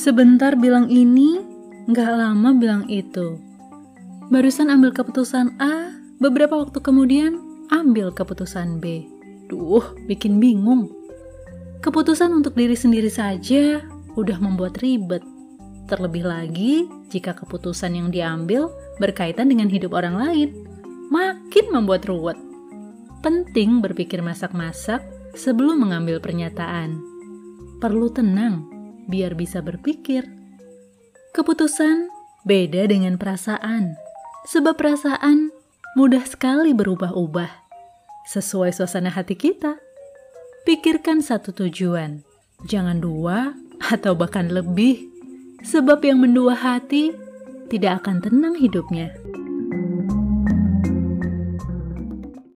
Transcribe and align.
Sebentar 0.00 0.56
bilang 0.56 0.88
ini, 0.88 1.44
nggak 1.84 2.10
lama 2.16 2.56
bilang 2.56 2.88
itu. 2.88 3.36
Barusan 4.32 4.72
ambil 4.72 4.96
keputusan 4.96 5.60
A, 5.60 5.92
beberapa 6.16 6.56
waktu 6.56 6.80
kemudian 6.80 7.36
ambil 7.68 8.08
keputusan 8.08 8.80
B. 8.80 9.04
Duh, 9.52 9.84
bikin 10.08 10.40
bingung. 10.40 10.88
Keputusan 11.84 12.32
untuk 12.32 12.56
diri 12.56 12.72
sendiri 12.72 13.12
saja 13.12 13.84
udah 14.16 14.40
membuat 14.40 14.80
ribet. 14.80 15.20
Terlebih 15.84 16.24
lagi 16.24 16.88
jika 17.12 17.36
keputusan 17.36 17.92
yang 17.92 18.08
diambil 18.08 18.72
berkaitan 18.96 19.52
dengan 19.52 19.68
hidup 19.68 19.92
orang 19.92 20.16
lain, 20.16 20.48
makin 21.12 21.76
membuat 21.76 22.08
ruwet. 22.08 22.40
Penting 23.20 23.84
berpikir 23.84 24.24
masak-masak 24.24 25.04
sebelum 25.36 25.84
mengambil 25.84 26.24
pernyataan. 26.24 27.04
Perlu 27.84 28.08
tenang 28.08 28.69
biar 29.10 29.34
bisa 29.34 29.58
berpikir. 29.58 30.30
Keputusan 31.34 32.06
beda 32.46 32.86
dengan 32.86 33.18
perasaan, 33.18 33.98
sebab 34.46 34.78
perasaan 34.78 35.50
mudah 35.98 36.22
sekali 36.22 36.70
berubah-ubah 36.70 37.50
sesuai 38.30 38.70
suasana 38.70 39.10
hati 39.10 39.34
kita. 39.34 39.76
Pikirkan 40.62 41.24
satu 41.24 41.50
tujuan, 41.50 42.22
jangan 42.70 43.02
dua 43.02 43.56
atau 43.90 44.14
bahkan 44.14 44.46
lebih, 44.46 45.08
sebab 45.66 46.04
yang 46.06 46.22
mendua 46.22 46.54
hati 46.54 47.10
tidak 47.72 48.04
akan 48.04 48.22
tenang 48.22 48.54
hidupnya. 48.54 49.14